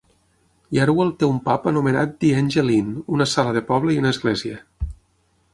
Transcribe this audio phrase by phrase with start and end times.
[0.77, 4.61] Yarwell té un pub anomenat The Angel Inn, una sala de poble i una església.